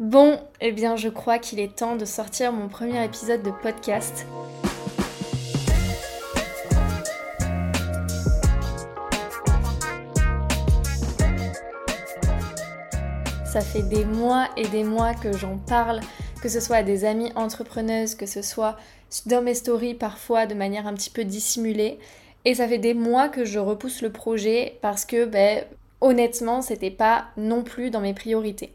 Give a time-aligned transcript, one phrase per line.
[0.00, 4.24] Bon, eh bien je crois qu'il est temps de sortir mon premier épisode de podcast.
[13.44, 16.00] Ça fait des mois et des mois que j'en parle,
[16.40, 18.78] que ce soit à des amies entrepreneuses, que ce soit
[19.26, 21.98] dans mes stories parfois de manière un petit peu dissimulée.
[22.46, 25.62] Et ça fait des mois que je repousse le projet parce que, ben,
[26.00, 28.72] honnêtement, c'était pas non plus dans mes priorités.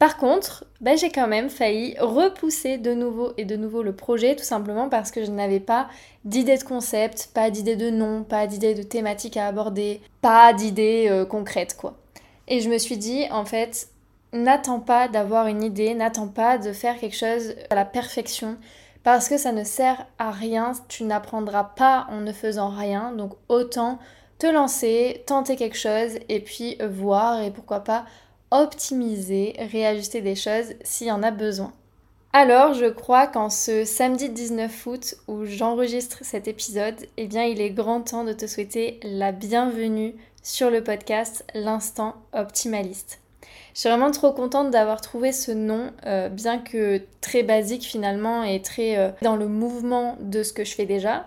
[0.00, 4.34] Par contre, ben, j'ai quand même failli repousser de nouveau et de nouveau le projet,
[4.34, 5.88] tout simplement parce que je n'avais pas
[6.24, 11.08] d'idée de concept, pas d'idée de nom, pas d'idée de thématique à aborder, pas d'idée
[11.10, 11.98] euh, concrète quoi.
[12.48, 13.88] Et je me suis dit, en fait,
[14.32, 18.56] n'attends pas d'avoir une idée, n'attends pas de faire quelque chose à la perfection,
[19.02, 23.34] parce que ça ne sert à rien, tu n'apprendras pas en ne faisant rien, donc
[23.50, 23.98] autant
[24.38, 28.06] te lancer, tenter quelque chose et puis voir et pourquoi pas
[28.50, 31.72] optimiser, réajuster des choses s'il y en a besoin.
[32.32, 37.60] Alors, je crois qu'en ce samedi 19 août où j'enregistre cet épisode, eh bien, il
[37.60, 43.20] est grand temps de te souhaiter la bienvenue sur le podcast L'instant optimaliste.
[43.74, 48.42] Je suis vraiment trop contente d'avoir trouvé ce nom, euh, bien que très basique finalement
[48.42, 51.26] et très euh, dans le mouvement de ce que je fais déjà.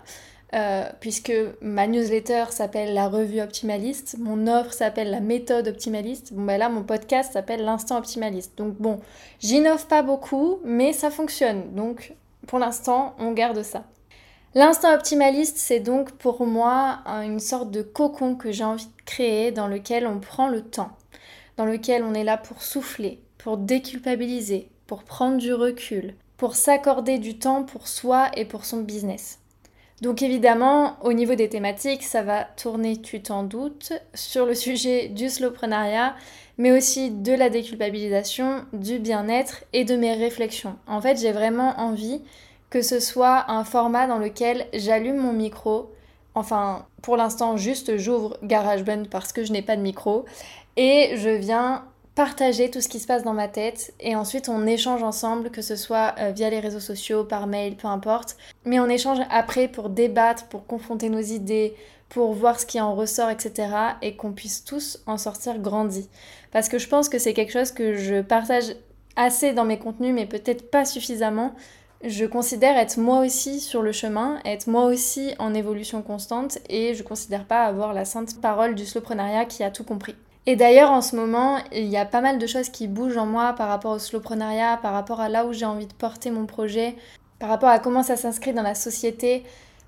[0.53, 6.43] Euh, puisque ma newsletter s'appelle la revue optimaliste, mon offre s'appelle la méthode optimaliste, bon
[6.43, 8.55] ben là mon podcast s'appelle l'instant optimaliste.
[8.55, 8.99] Donc bon,
[9.39, 11.73] j'innove pas beaucoup, mais ça fonctionne.
[11.73, 12.13] Donc
[12.45, 13.85] pour l'instant, on garde ça.
[14.53, 19.51] L'instant optimaliste, c'est donc pour moi une sorte de cocon que j'ai envie de créer
[19.51, 20.91] dans lequel on prend le temps,
[21.57, 27.17] dans lequel on est là pour souffler, pour déculpabiliser, pour prendre du recul, pour s'accorder
[27.17, 29.39] du temps pour soi et pour son business.
[30.01, 35.07] Donc évidemment, au niveau des thématiques, ça va tourner, tu t'en doutes, sur le sujet
[35.07, 36.15] du slowprenariat,
[36.57, 40.75] mais aussi de la déculpabilisation, du bien-être et de mes réflexions.
[40.87, 42.21] En fait, j'ai vraiment envie
[42.69, 45.91] que ce soit un format dans lequel j'allume mon micro,
[46.33, 50.25] enfin pour l'instant juste j'ouvre GarageBand parce que je n'ai pas de micro,
[50.75, 54.67] et je viens partager tout ce qui se passe dans ma tête et ensuite on
[54.67, 58.37] échange ensemble, que ce soit euh, via les réseaux sociaux, par mail, peu importe.
[58.65, 61.75] Mais on échange après pour débattre, pour confronter nos idées,
[62.09, 63.69] pour voir ce qui en ressort, etc.
[64.01, 66.09] et qu'on puisse tous en sortir grandis.
[66.51, 68.75] Parce que je pense que c'est quelque chose que je partage
[69.15, 71.55] assez dans mes contenus, mais peut-être pas suffisamment.
[72.03, 76.93] Je considère être moi aussi sur le chemin, être moi aussi en évolution constante et
[76.93, 80.15] je considère pas avoir la sainte parole du slowprenariat qui a tout compris.
[80.45, 83.25] Et d'ailleurs, en ce moment, il y a pas mal de choses qui bougent en
[83.25, 86.45] moi par rapport au slowprenariat, par rapport à là où j'ai envie de porter mon
[86.45, 86.95] projet,
[87.39, 89.43] par rapport à comment ça s'inscrit dans la société,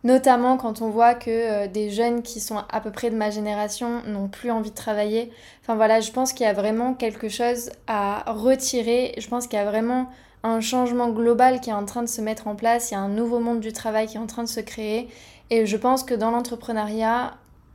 [0.06, 3.32] notamment quand on voit que euh, des jeunes qui sont à peu près de ma
[3.32, 5.30] génération n'ont plus envie de travailler.
[5.62, 9.14] Enfin voilà, je pense qu'il y a vraiment quelque chose à retirer.
[9.18, 10.10] Je pense qu'il y a vraiment
[10.44, 12.92] un changement global qui est en train de se mettre en place.
[12.92, 15.10] Il y a un nouveau monde du travail qui est en train de se créer.
[15.50, 17.34] Et je pense que dans l'entrepreneuriat,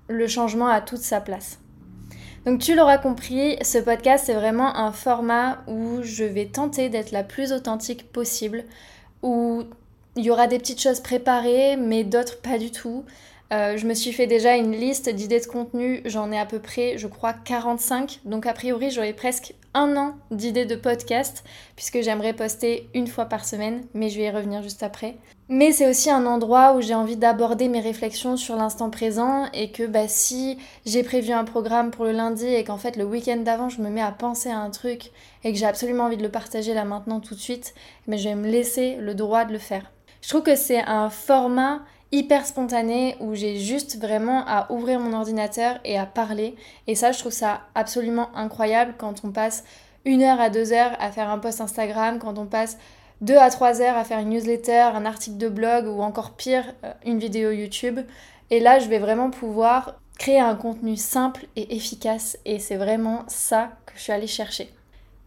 [0.08, 1.58] le changement a toute sa place.
[2.46, 7.10] Donc tu l'auras compris, ce podcast c'est vraiment un format où je vais tenter d'être
[7.10, 8.64] la plus authentique possible,
[9.22, 9.64] où
[10.16, 13.04] il y aura des petites choses préparées mais d'autres pas du tout.
[13.52, 16.60] Euh, je me suis fait déjà une liste d'idées de contenu, j'en ai à peu
[16.60, 18.20] près, je crois, 45.
[18.24, 23.24] Donc a priori, j'aurai presque un an d'idées de podcast, puisque j'aimerais poster une fois
[23.24, 25.16] par semaine, mais je vais y revenir juste après.
[25.52, 29.72] Mais c'est aussi un endroit où j'ai envie d'aborder mes réflexions sur l'instant présent et
[29.72, 33.38] que bah, si j'ai prévu un programme pour le lundi et qu'en fait le week-end
[33.38, 35.10] d'avant je me mets à penser à un truc
[35.42, 37.74] et que j'ai absolument envie de le partager là maintenant tout de suite,
[38.06, 39.90] mais je vais me laisser le droit de le faire.
[40.22, 41.80] Je trouve que c'est un format
[42.12, 46.54] hyper spontané où j'ai juste vraiment à ouvrir mon ordinateur et à parler.
[46.86, 49.64] Et ça, je trouve ça absolument incroyable quand on passe
[50.04, 52.78] une heure à deux heures à faire un post Instagram, quand on passe
[53.20, 56.74] deux à trois heures à faire une newsletter, un article de blog ou encore pire,
[56.84, 58.00] euh, une vidéo YouTube.
[58.50, 62.38] Et là, je vais vraiment pouvoir créer un contenu simple et efficace.
[62.44, 64.70] Et c'est vraiment ça que je suis allée chercher.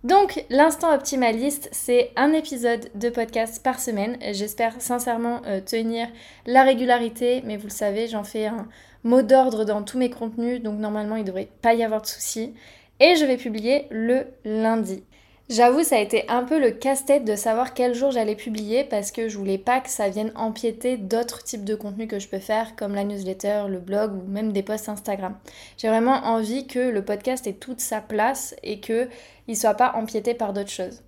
[0.03, 4.17] Donc, l'instant optimaliste, c'est un épisode de podcast par semaine.
[4.33, 6.09] J'espère sincèrement euh, tenir
[6.45, 8.67] la régularité, mais vous le savez, j'en fais un
[9.05, 12.07] mot d'ordre dans tous mes contenus, donc normalement il ne devrait pas y avoir de
[12.07, 12.53] soucis.
[12.99, 15.03] Et je vais publier le lundi.
[15.49, 19.11] J'avoue, ça a été un peu le casse-tête de savoir quel jour j'allais publier parce
[19.11, 22.39] que je voulais pas que ça vienne empiéter d'autres types de contenus que je peux
[22.39, 25.35] faire comme la newsletter, le blog ou même des posts Instagram.
[25.77, 29.09] J'ai vraiment envie que le podcast ait toute sa place et que
[29.49, 31.03] il soit pas empiété par d'autres choses.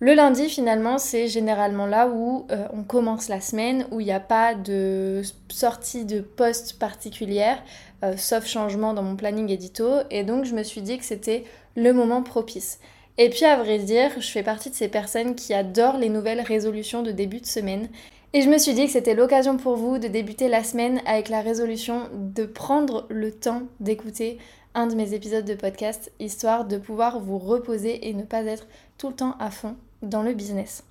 [0.00, 4.12] Le lundi, finalement, c'est généralement là où euh, on commence la semaine, où il n'y
[4.12, 7.60] a pas de sortie de poste particulière,
[8.04, 9.88] euh, sauf changement dans mon planning édito.
[10.10, 11.44] Et donc, je me suis dit que c'était
[11.74, 12.78] le moment propice.
[13.20, 16.40] Et puis à vrai dire, je fais partie de ces personnes qui adorent les nouvelles
[16.40, 17.88] résolutions de début de semaine.
[18.32, 21.28] Et je me suis dit que c'était l'occasion pour vous de débuter la semaine avec
[21.28, 24.38] la résolution de prendre le temps d'écouter
[24.74, 28.68] un de mes épisodes de podcast, histoire de pouvoir vous reposer et ne pas être
[28.98, 30.84] tout le temps à fond dans le business.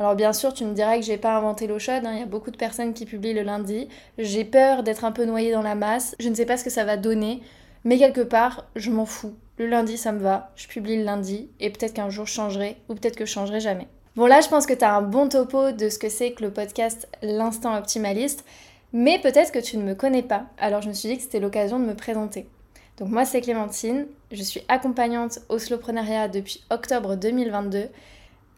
[0.00, 2.14] Alors bien sûr, tu me diras que j'ai pas inventé l'eau chaude, hein.
[2.14, 3.86] il y a beaucoup de personnes qui publient le lundi.
[4.18, 6.70] J'ai peur d'être un peu noyée dans la masse, je ne sais pas ce que
[6.70, 7.42] ça va donner,
[7.84, 9.34] mais quelque part, je m'en fous.
[9.60, 12.78] Le lundi, ça me va, je publie le lundi, et peut-être qu'un jour je changerai,
[12.88, 13.88] ou peut-être que je changerai jamais.
[14.16, 16.44] Bon là, je pense que tu as un bon topo de ce que c'est que
[16.44, 18.46] le podcast L'instant optimaliste,
[18.94, 21.40] mais peut-être que tu ne me connais pas, alors je me suis dit que c'était
[21.40, 22.48] l'occasion de me présenter.
[22.96, 27.90] Donc moi, c'est Clémentine, je suis accompagnante au slowpreneuriat depuis octobre 2022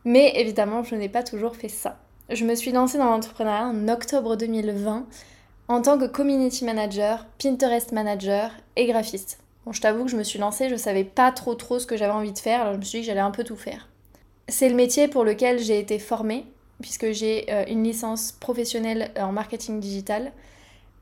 [0.05, 1.98] mais évidemment, je n'ai pas toujours fait ça.
[2.31, 5.06] Je me suis lancée dans l'entrepreneuriat en octobre 2020
[5.66, 9.42] en tant que community manager, Pinterest manager et graphiste.
[9.64, 11.97] Bon, je t'avoue que je me suis lancée, je savais pas trop trop ce que
[11.97, 13.88] j'avais envie de faire, alors je me suis dit que j'allais un peu tout faire.
[14.49, 16.44] C'est le métier pour lequel j'ai été formée,
[16.81, 20.32] puisque j'ai euh, une licence professionnelle en marketing digital.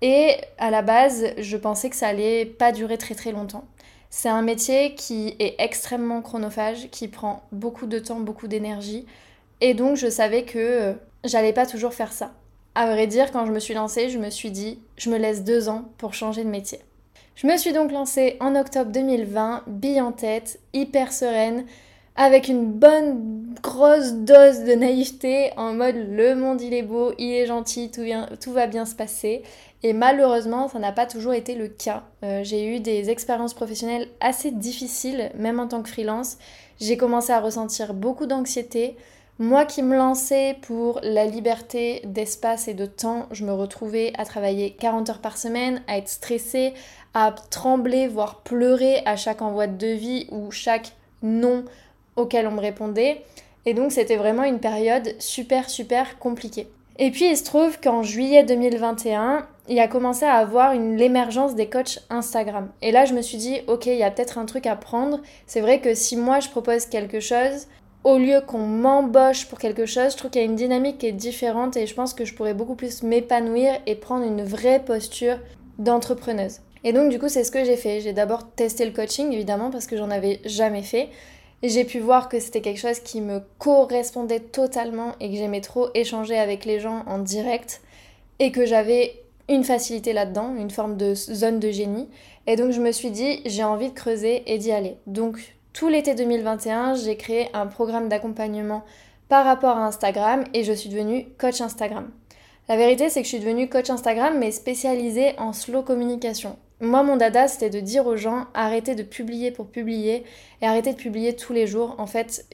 [0.03, 3.65] Et à la base, je pensais que ça allait pas durer très très longtemps.
[4.11, 9.07] C'est un métier qui est extrêmement chronophage, qui prend beaucoup de temps, beaucoup d'énergie.
[9.61, 10.93] Et donc je savais que euh,
[11.25, 12.33] j'allais pas toujours faire ça.
[12.75, 15.45] À vrai dire, quand je me suis lancée, je me suis dit, je me laisse
[15.45, 16.81] deux ans pour changer de métier.
[17.41, 21.65] Je me suis donc lancée en octobre 2020, bille en tête, hyper sereine,
[22.15, 27.33] avec une bonne grosse dose de naïveté, en mode le monde il est beau, il
[27.33, 29.41] est gentil, tout, va bien se passer.
[29.83, 32.03] Et malheureusement, ça n'a pas toujours été le cas.
[32.25, 36.37] Euh, j'ai eu des expériences professionnelles assez difficiles, même en tant que freelance.
[36.79, 38.99] J'ai commencé à ressentir beaucoup d'anxiété.
[39.41, 44.27] Moi qui me lançais pour la liberté d'espace et de temps, je me retrouvais à
[44.27, 46.75] travailler 40 heures par semaine, à être stressée,
[47.15, 50.93] à trembler, voire pleurer à chaque envoi de devis ou chaque
[51.23, 51.65] non
[52.17, 53.25] auquel on me répondait.
[53.65, 56.69] Et donc c'était vraiment une période super super compliquée.
[56.99, 61.71] Et puis il se trouve qu'en juillet 2021, il a commencé à avoir l'émergence des
[61.71, 62.69] coachs Instagram.
[62.83, 65.21] Et là, je me suis dit, ok, il y a peut-être un truc à prendre.
[65.47, 67.69] C'est vrai que si moi je propose quelque chose,
[68.05, 71.07] au lieu qu'on m'embauche pour quelque chose, je trouve qu'il y a une dynamique qui
[71.07, 74.83] est différente et je pense que je pourrais beaucoup plus m'épanouir et prendre une vraie
[74.83, 75.39] posture
[75.79, 76.61] d'entrepreneuse.
[76.83, 78.01] Et donc, du coup, c'est ce que j'ai fait.
[78.01, 81.11] J'ai d'abord testé le coaching, évidemment, parce que j'en avais jamais fait.
[81.63, 85.89] J'ai pu voir que c'était quelque chose qui me correspondait totalement et que j'aimais trop
[85.93, 87.83] échanger avec les gens en direct
[88.39, 92.09] et que j'avais une facilité là-dedans, une forme de zone de génie.
[92.47, 94.97] Et donc je me suis dit, j'ai envie de creuser et d'y aller.
[95.07, 98.85] Donc tout l'été 2021, j'ai créé un programme d'accompagnement
[99.29, 102.11] par rapport à Instagram et je suis devenue coach Instagram.
[102.69, 106.57] La vérité, c'est que je suis devenue coach Instagram, mais spécialisée en slow communication.
[106.81, 110.25] Moi, mon dada, c'était de dire aux gens, arrêtez de publier pour publier
[110.63, 111.95] et arrêtez de publier tous les jours.
[111.99, 112.47] En fait,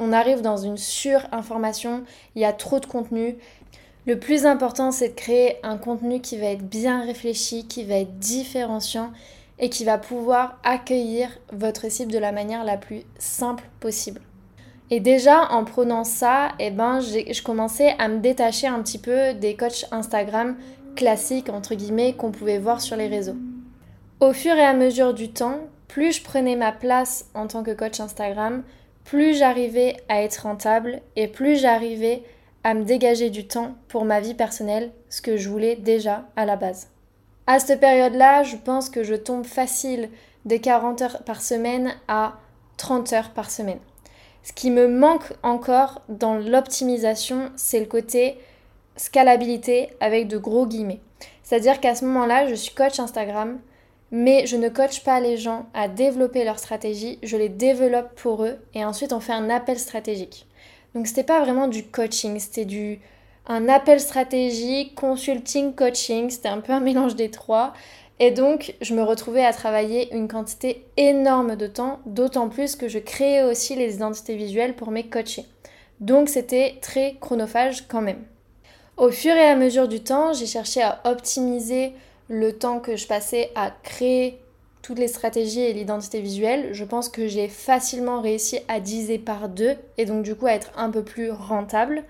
[0.00, 2.04] on arrive dans une surinformation,
[2.34, 3.36] il y a trop de contenu,
[4.06, 7.96] le plus important, c'est de créer un contenu qui va être bien réfléchi, qui va
[7.96, 9.12] être différenciant
[9.58, 14.20] et qui va pouvoir accueillir votre cible de la manière la plus simple possible.
[14.90, 19.32] Et déjà, en prenant ça, eh ben, je commençais à me détacher un petit peu
[19.34, 20.56] des coachs Instagram
[20.94, 23.36] classiques, entre guillemets, qu'on pouvait voir sur les réseaux.
[24.20, 25.58] Au fur et à mesure du temps,
[25.88, 28.62] plus je prenais ma place en tant que coach Instagram,
[29.04, 32.22] plus j'arrivais à être rentable et plus j'arrivais
[32.62, 36.46] à me dégager du temps pour ma vie personnelle, ce que je voulais déjà à
[36.46, 36.93] la base.
[37.46, 40.08] À cette période-là, je pense que je tombe facile
[40.46, 42.38] de 40 heures par semaine à
[42.78, 43.80] 30 heures par semaine.
[44.42, 48.38] Ce qui me manque encore dans l'optimisation, c'est le côté
[48.96, 51.00] scalabilité avec de gros guillemets.
[51.42, 53.58] C'est-à-dire qu'à ce moment-là, je suis coach Instagram,
[54.10, 58.44] mais je ne coach pas les gens à développer leur stratégie, je les développe pour
[58.44, 60.46] eux et ensuite on fait un appel stratégique.
[60.94, 63.00] Donc c'était pas vraiment du coaching, c'était du
[63.46, 67.74] un appel stratégique, consulting, coaching, c'était un peu un mélange des trois.
[68.20, 72.88] Et donc, je me retrouvais à travailler une quantité énorme de temps, d'autant plus que
[72.88, 75.46] je créais aussi les identités visuelles pour mes coachés.
[76.00, 78.22] Donc, c'était très chronophage quand même.
[78.96, 81.92] Au fur et à mesure du temps, j'ai cherché à optimiser
[82.28, 84.38] le temps que je passais à créer
[84.84, 89.48] toutes les stratégies et l'identité visuelle, je pense que j'ai facilement réussi à diviser par
[89.48, 92.04] deux et donc du coup à être un peu plus rentable.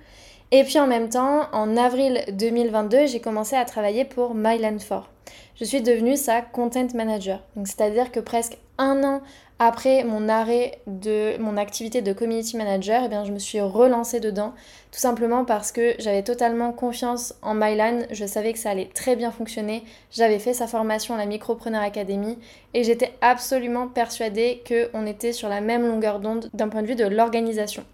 [0.57, 5.11] Et puis en même temps, en avril 2022, j'ai commencé à travailler pour Myland 4.
[5.57, 7.41] Je suis devenue sa content manager.
[7.65, 9.21] C'est-à-dire que presque un an
[9.59, 14.21] après mon arrêt de mon activité de community manager, eh bien, je me suis relancée
[14.21, 14.53] dedans,
[14.93, 19.17] tout simplement parce que j'avais totalement confiance en Mylan, je savais que ça allait très
[19.17, 19.83] bien fonctionner,
[20.13, 22.39] j'avais fait sa formation à la Micropreneur Academy
[22.75, 26.95] et j'étais absolument persuadée qu'on était sur la même longueur d'onde d'un point de vue
[26.95, 27.85] de l'organisation.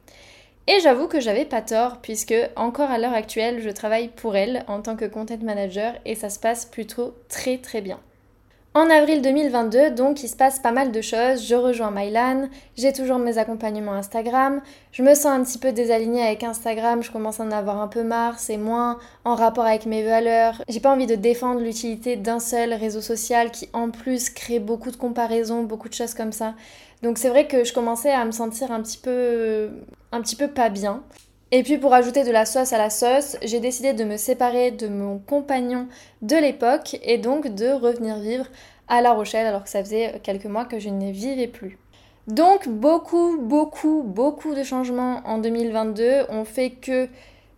[0.73, 4.63] Et j'avoue que j'avais pas tort, puisque encore à l'heure actuelle, je travaille pour elle
[4.69, 7.99] en tant que content manager et ça se passe plutôt très très bien.
[8.73, 11.45] En avril 2022, donc, il se passe pas mal de choses.
[11.45, 14.61] Je rejoins Mylan, j'ai toujours mes accompagnements Instagram.
[14.93, 17.89] Je me sens un petit peu désalignée avec Instagram, je commence à en avoir un
[17.89, 20.63] peu marre, c'est moins en rapport avec mes valeurs.
[20.69, 24.93] J'ai pas envie de défendre l'utilité d'un seul réseau social qui, en plus, crée beaucoup
[24.93, 26.55] de comparaisons, beaucoup de choses comme ça.
[27.03, 29.71] Donc, c'est vrai que je commençais à me sentir un petit peu,
[30.13, 31.03] un petit peu pas bien.
[31.53, 34.71] Et puis pour ajouter de la sauce à la sauce, j'ai décidé de me séparer
[34.71, 35.89] de mon compagnon
[36.23, 38.47] de l'époque et donc de revenir vivre
[38.87, 41.77] à La Rochelle alors que ça faisait quelques mois que je n'y vivais plus.
[42.29, 47.09] Donc beaucoup, beaucoup, beaucoup de changements en 2022 ont fait que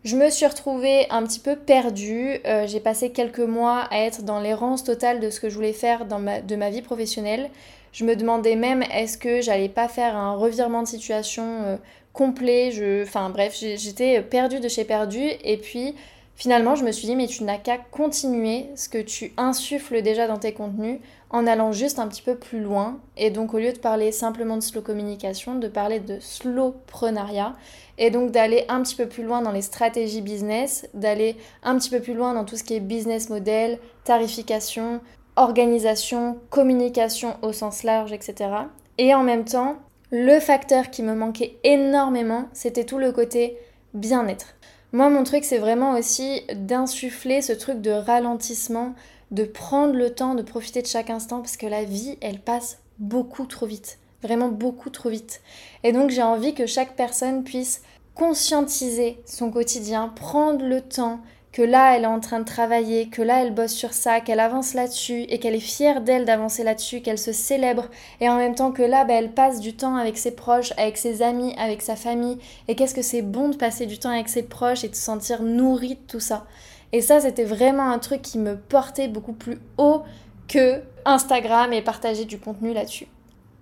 [0.05, 2.39] je me suis retrouvée un petit peu perdue.
[2.47, 5.75] Euh, j'ai passé quelques mois à être dans l'errance totale de ce que je voulais
[5.75, 7.51] faire dans de ma vie professionnelle.
[7.93, 11.77] Je me demandais même est-ce que j'allais pas faire un revirement de situation euh,
[12.13, 12.71] complet?
[12.73, 13.03] Je...
[13.03, 15.31] Enfin bref, j'étais perdue de chez perdue.
[15.45, 15.95] Et puis
[16.35, 20.27] finalement, je me suis dit, mais tu n'as qu'à continuer ce que tu insuffles déjà
[20.27, 22.99] dans tes contenus en allant juste un petit peu plus loin.
[23.19, 27.55] Et donc au lieu de parler simplement de slow communication, de parler de slowprenariat.
[27.99, 31.91] Et donc d'aller un petit peu plus loin dans les stratégies business, d'aller un petit
[31.91, 35.01] peu plus loin dans tout ce qui est business model, tarification,
[35.37, 38.51] organisation, communication au sens large, etc.
[38.99, 39.77] Et en même temps,
[40.11, 43.57] le facteur qui me manquait énormément, c'était tout le côté
[43.95, 44.55] bien-être.
[44.93, 48.95] Moi, mon truc, c'est vraiment aussi d'insuffler ce truc de ralentissement,
[49.31, 52.79] de prendre le temps, de profiter de chaque instant, parce que la vie, elle passe
[52.99, 53.99] beaucoup trop vite.
[54.23, 55.41] Vraiment beaucoup trop vite.
[55.83, 57.83] Et donc, j'ai envie que chaque personne puisse
[58.15, 61.21] conscientiser son quotidien, prendre le temps,
[61.53, 64.41] que là elle est en train de travailler, que là elle bosse sur ça, qu'elle
[64.41, 67.89] avance là-dessus et qu'elle est fière d'elle d'avancer là-dessus, qu'elle se célèbre
[68.21, 70.97] et en même temps que là bah, elle passe du temps avec ses proches, avec
[70.97, 74.31] ses amis, avec sa famille et qu'est-ce que c'est bon de passer du temps avec
[74.31, 76.47] ses proches et de se sentir nourrie de tout ça.
[76.93, 80.03] Et ça c'était vraiment un truc qui me portait beaucoup plus haut
[80.49, 83.09] que Instagram et partager du contenu là-dessus.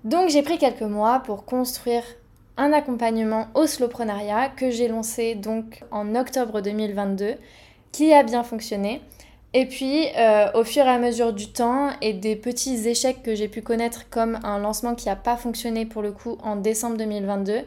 [0.05, 2.05] Donc j'ai pris quelques mois pour construire
[2.57, 7.37] un accompagnement au slowprenariat que j'ai lancé donc en octobre 2022
[7.93, 9.01] qui a bien fonctionné.
[9.53, 13.35] Et puis, euh, au fur et à mesure du temps et des petits échecs que
[13.35, 16.97] j'ai pu connaître, comme un lancement qui n'a pas fonctionné pour le coup en décembre
[16.97, 17.63] 2022,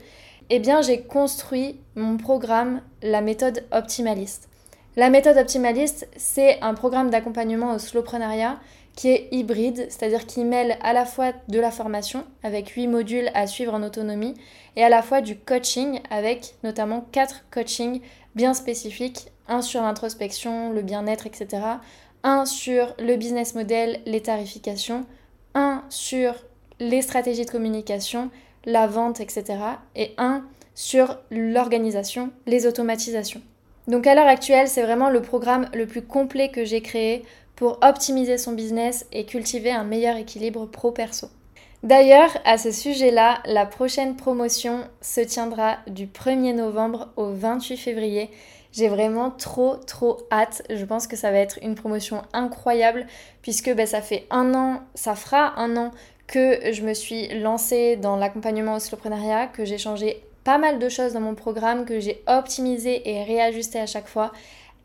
[0.50, 4.50] eh bien, j'ai construit mon programme, la méthode optimaliste.
[4.96, 8.60] La méthode optimaliste, c'est un programme d'accompagnement au slowprenariat
[8.96, 13.32] qui est hybride, c'est-à-dire qui mêle à la fois de la formation avec 8 modules
[13.34, 14.36] à suivre en autonomie
[14.76, 18.02] et à la fois du coaching avec notamment 4 coachings
[18.36, 21.62] bien spécifiques un sur l'introspection, le bien-être, etc.
[22.24, 25.06] Un sur le business model, les tarifications.
[25.56, 26.36] Un sur
[26.80, 28.32] les stratégies de communication,
[28.66, 29.44] la vente, etc.
[29.96, 30.44] Et un
[30.76, 33.42] sur l'organisation, les automatisations.
[33.88, 37.24] Donc à l'heure actuelle, c'est vraiment le programme le plus complet que j'ai créé
[37.56, 41.28] pour optimiser son business et cultiver un meilleur équilibre pro-perso.
[41.84, 48.30] D'ailleurs, à ce sujet-là, la prochaine promotion se tiendra du 1er novembre au 28 février
[48.74, 50.64] j'ai vraiment trop trop hâte.
[50.70, 53.06] Je pense que ça va être une promotion incroyable
[53.42, 55.92] puisque ben, ça fait un an, ça fera un an
[56.26, 60.90] que je me suis lancée dans l'accompagnement au slowprenariat, que j'ai changé pas mal de
[60.90, 64.32] choses dans mon programme, que j'ai optimisé et réajusté à chaque fois.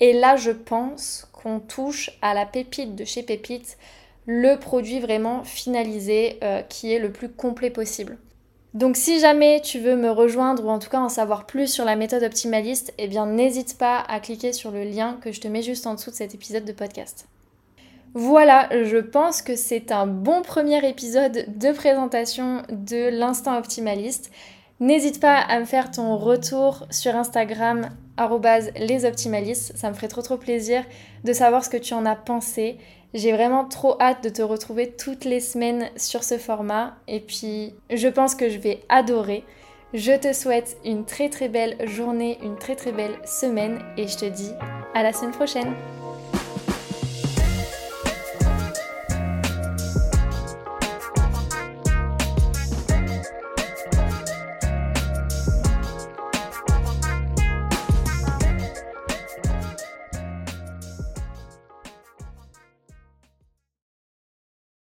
[0.00, 3.78] Et là, je pense qu'on touche à la pépite de chez Pépite,
[4.30, 8.18] le produit vraiment finalisé euh, qui est le plus complet possible.
[8.74, 11.86] Donc si jamais tu veux me rejoindre ou en tout cas en savoir plus sur
[11.86, 15.48] la méthode optimaliste, eh bien n'hésite pas à cliquer sur le lien que je te
[15.48, 17.26] mets juste en dessous de cet épisode de podcast.
[18.12, 24.30] Voilà, je pense que c'est un bon premier épisode de présentation de l'instant optimaliste.
[24.78, 27.88] N'hésite pas à me faire ton retour sur Instagram
[28.76, 30.84] lesoptimalistes, ça me ferait trop trop plaisir
[31.24, 32.76] de savoir ce que tu en as pensé
[33.14, 37.74] j'ai vraiment trop hâte de te retrouver toutes les semaines sur ce format et puis
[37.90, 39.44] je pense que je vais adorer.
[39.94, 44.18] Je te souhaite une très très belle journée, une très très belle semaine et je
[44.18, 44.50] te dis
[44.94, 45.74] à la semaine prochaine.